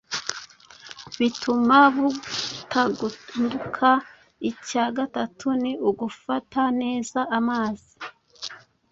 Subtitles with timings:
[1.19, 3.89] bituma butagunduka.
[4.49, 7.93] Icya gatatu ni ugufata neza amazi